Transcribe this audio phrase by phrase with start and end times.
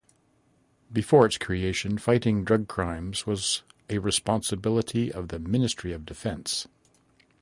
[0.91, 6.67] Before its creation, fighting drug crimes was a responsibility of the Ministry of Defense.